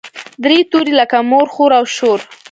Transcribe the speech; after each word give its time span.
درې 0.43 0.59
توري 0.71 0.93
لکه 0.99 1.17
مور، 1.29 1.47
خور 1.53 1.71
او 1.79 1.85
شور. 1.95 2.19